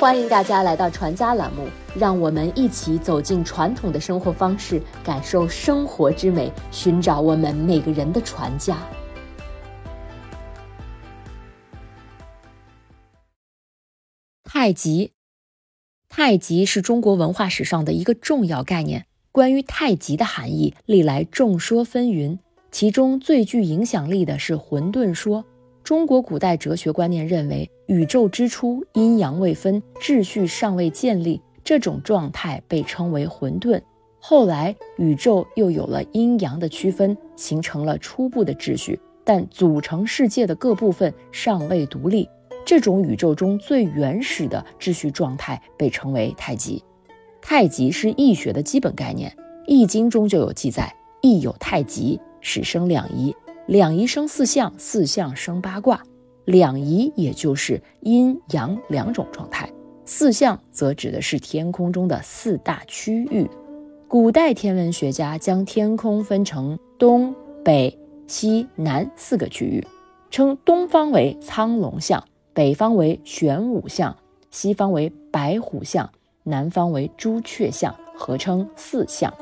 [0.00, 8.78] 欢迎大家来到传家栏目，让我们一起走进传统的生活方式，感受生活之美，寻找我们每个人的传家。
[14.42, 15.12] 太极，
[16.08, 19.04] 太极是中国文化史上的一个重要概念。
[19.30, 22.38] 关于太极的含义，历来众说纷纭，
[22.72, 25.44] 其中最具影响力的是混沌说。
[25.82, 33.80] 中国古代哲学观念认为，宇宙之初阴阳未分，秩序尚未建立，这种状态被称为混沌。
[34.20, 42.28] 后来，宇宙又有了阴阳的区分，形成了初步的秩序，但组成世界的各部分尚未独立。
[42.64, 46.84] 这种宇宙中最原始的秩序状态被称为太极。
[47.40, 49.30] 太极是易学的基本概念，
[49.66, 53.34] 《易经》中就有记载：“易有太极，始生两仪。”
[53.70, 56.02] 两仪生四象，四象生八卦。
[56.44, 59.70] 两仪也就是阴阳两种状态，
[60.04, 63.48] 四象则指的是天空中的四大区域。
[64.08, 67.32] 古代天文学家将天空分成东
[67.64, 69.86] 北西南四个区域，
[70.32, 74.16] 称东方为苍龙象，北方为玄武象，
[74.50, 76.10] 西方为白虎象，
[76.42, 79.32] 南方为朱雀象，合称四象。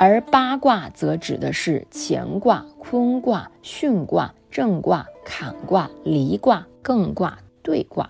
[0.00, 8.08] 而八卦则指的是乾卦、坤卦、巽卦、震卦、坎卦、离卦、艮卦、兑卦。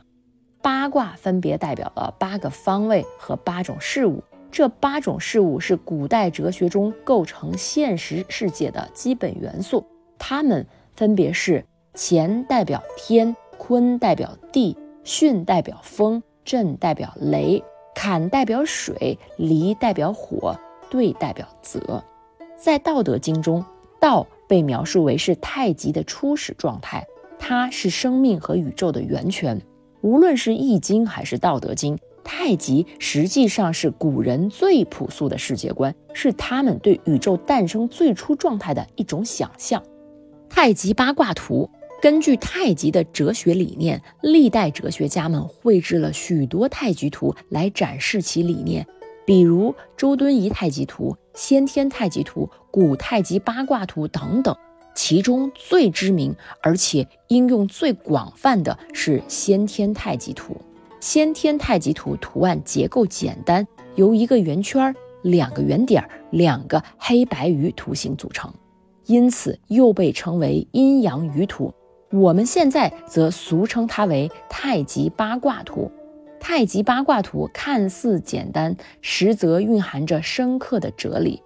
[0.61, 9.83] 八卦分别代表了八个方位和八种事物，这八种事物是古代哲学中构成现实世界的基本元素。
[10.19, 11.65] 它们分别是：
[11.95, 17.65] 乾代表天，坤代表地，巽代表风，震代表雷，
[17.95, 20.55] 坎代表水，离代表火。
[20.91, 22.03] 对代表泽，
[22.57, 23.65] 在《道德经》中，
[24.01, 27.07] 道被描述为是太极的初始状态，
[27.39, 29.61] 它是生命和宇宙的源泉。
[30.01, 39.83] 无论是《易经》还是《道德经》，太极实际上是古人最朴素的世界观，是他们对宇宙诞生最初状态的一种想象。
[40.49, 41.69] 太极八卦图，
[42.01, 48.87] 根据太极的哲学理念，历代哲学家们绘制了许多太极图来展示其理念。
[49.29, 54.57] 比如周敦颐太极图、先天太极图、古太极八卦图等等，
[54.95, 60.57] 其中最知名而且应用最广泛的是先天太极图。
[60.99, 68.51] 先天太极图图案结构简单，由一个圆圈、两个圆点、两个黑白鱼图形组成，
[69.05, 71.71] 因此又被称为阴阳鱼图。
[72.11, 75.93] 我们现在则俗称它为太极八卦图。
[76.41, 81.43] 太极八卦图看似简单，实则蕴含着深刻的哲理。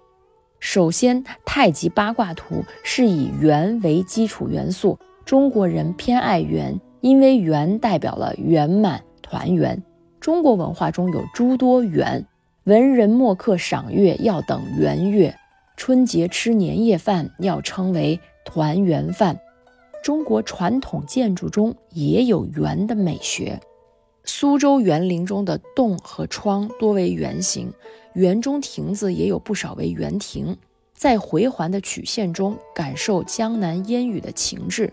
[0.59, 9.83] 首先，太极八卦图是以圆为基础元素，中国人偏爱圆，因为圆代表了圆满团圆。
[10.21, 12.25] 中国文化中有诸多圆，
[12.63, 15.35] 文人墨客赏月要等圆月，
[15.75, 19.37] 春节吃年夜饭要称为团圆饭。
[20.01, 23.59] 中国传统建筑中也有圆的美学。
[24.25, 27.71] 苏州园林中的洞和窗多为圆形，
[28.13, 30.57] 园中亭子也有不少为圆亭，
[30.93, 34.91] 在回环的曲线中感受江南烟雨的情致。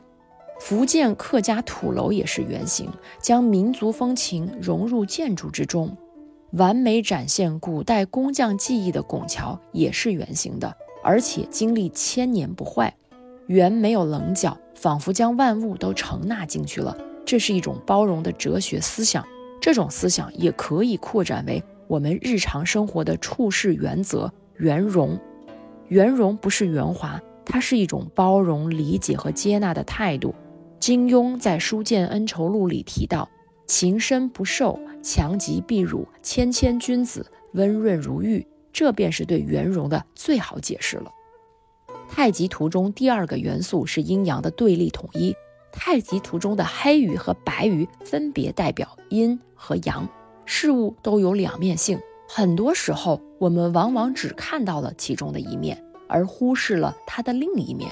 [0.59, 5.97] 福建客家土楼也是圆形，将民族风情融入建筑之中，
[6.53, 12.95] 完美展现古代工匠技艺的拱桥也是圆形的，而且经历千年不坏。
[13.47, 16.97] 圆没有棱角，仿佛将万物都承纳进去了。
[17.31, 19.25] 这是一种包容的哲学思想，
[19.61, 25.17] 这种思想也可以扩展为我们日常生活的处事原则——圆融。
[25.87, 30.35] 圆融不是圆滑，它是一种包容、理解和接纳的态度。
[30.81, 33.31] 金庸在《书剑恩仇录》里提到
[33.65, 41.09] ：“情深不寿，强极必辱，谦谦君子，温润如玉。”这便是对圆融的最好解释了。
[42.09, 45.33] 太极图中第二个元素是阴阳的对立统一。
[45.73, 50.09] 太极图中的黑鱼和白鱼分别代表阴和阳，
[50.45, 51.99] 事物都有两面性。
[52.29, 57.91] 很多时候，我们往往只看到了其中的一面，而忽视了它的另一面。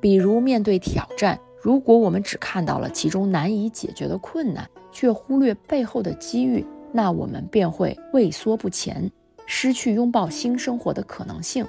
[0.00, 9.10] 比如，面对挑战，如果我们只看到了其中难以解决的困难，却忽略背后的机遇，那我们便会畏缩不前，
[9.46, 11.66] 失去拥抱新生活的可能性。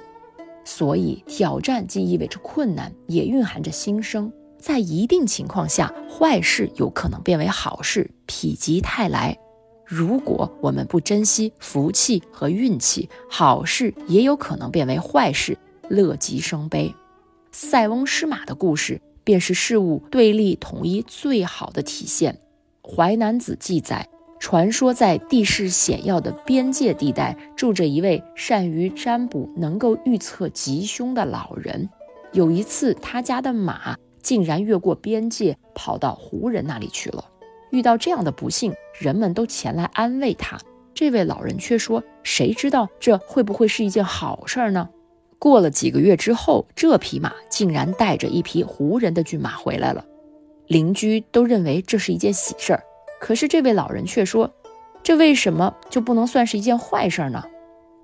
[0.64, 4.32] 所以，挑战既意味着困难，也蕴含着新生。
[4.58, 9.38] 在一定情况下，坏事有可能变为好事，否极泰来。
[9.84, 15.56] 如果我们不珍惜福气和运气，好事也有可能变为坏事，
[15.88, 16.94] 乐极生悲。
[17.52, 22.38] 塞翁失马的故事，便是事物对立统一最好的体现。
[22.94, 24.06] 《淮南子》记载，
[24.38, 31.88] 传说在地势险要的边界地带住着一位善于占卜、能够预测吉凶的老人。
[32.32, 33.96] 有一次，他家的马
[34.28, 37.24] 竟然越过边界，跑到胡人那里去了。
[37.70, 40.58] 遇到这样的不幸，人们都前来安慰他。
[40.92, 44.86] 这位老人却说：“谁知道这会不会是一件好事儿呢？”
[45.40, 50.04] 过了几个月之后，这匹马竟然带着一匹胡人的骏马回来了。
[50.66, 52.82] 邻居都认为这是一件喜事儿。
[53.18, 54.52] 可是这位老人却说
[55.02, 57.42] ：“这为什么就不能算是一件坏事呢？”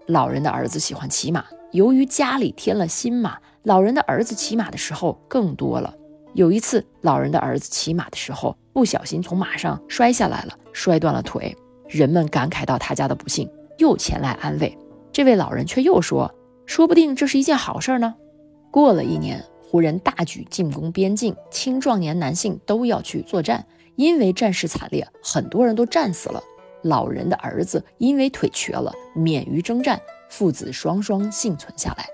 [0.09, 5.94] 老人的儿子喜欢骑马，由于家里添了新马，老人的儿子骑马的时候更多了。
[6.35, 11.57] 有一次，老人的儿子骑马的时候不小心从马上摔下来了，摔断了腿。
[11.89, 13.49] 人们感慨到他家的不幸，
[13.79, 14.77] 又前来安慰。
[15.13, 16.35] 这位老人却又说
[16.67, 18.15] ：“说不定这是一件好事呢。”
[18.73, 23.65] 过了一年，胡人大举进攻边境，青壮年男性都要去作战。
[23.97, 26.43] 因为战事惨烈，很多人都战死了。
[26.83, 32.09] 老人的儿子因为腿瘸了，免于征战，父子双双幸存下来。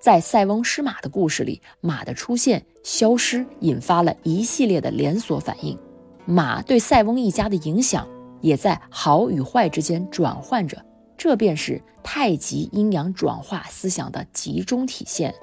[0.00, 5.76] 在塞翁失马的故事里，马的出现、消失引发了一系列的连锁反应。
[6.24, 8.08] 马对塞翁一家的影响
[8.40, 10.80] 也在好与坏之间转换着，
[11.16, 15.34] 这便是太极阴阳转化思想的集中体现。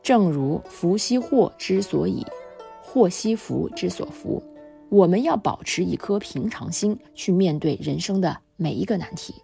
[0.00, 2.24] 正如福兮祸之所以，
[2.82, 4.42] 祸兮福之所伏。
[4.90, 9.34] 我们要保持一颗平常心去面对人生的每一个难题。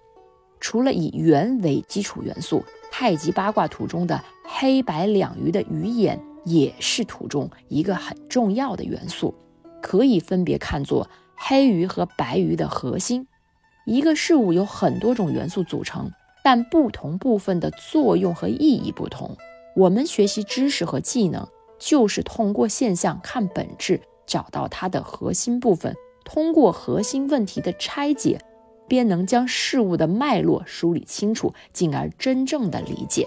[0.61, 2.63] 除了以圆为基础元素，
[3.01, 9.35] 太极八卦图中的黑白两鱼的鱼眼也是图中一个很重要的元素，
[9.81, 13.27] 可以分别看作黑鱼和白鱼的核心。
[13.87, 16.11] 一个事物有很多种元素组成，
[16.45, 19.35] 但不同部分的作用和意义不同。
[19.75, 21.49] 我们学习知识和技能，
[21.79, 23.99] 就是通过现象看本质。
[24.27, 28.39] 找到它的核心部分，通过核心问题的拆解，
[28.91, 33.25] 便能将事物的脉络梳理清楚，进而真正的理解。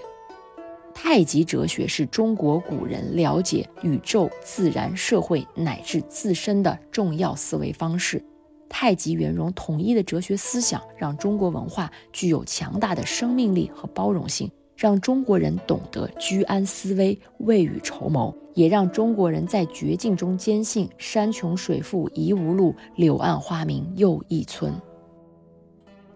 [0.94, 8.22] 太极哲学是中国古人了解宇宙、自然、社会乃至自身的重要思维方式。
[8.68, 14.52] 太极圆融统一的哲学思想，让中国文化具有强大的生命力和包容性。
[14.76, 24.74] 让中国人懂得居安思危、未雨绸缪，也让中国人在绝境中坚信“山穷水复疑无路，柳暗花明又一村”。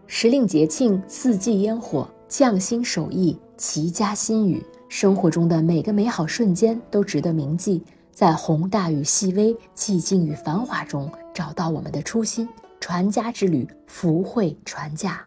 [0.08, 7.84] 时令节庆、四季烟火、匠心手艺、齐家心语，生活中的每个美好瞬间都值得铭记。
[8.14, 12.48] 在宏大与细微、寂静与繁华中，找到我们的初心。
[12.80, 15.24] 传家之旅，福慧传家。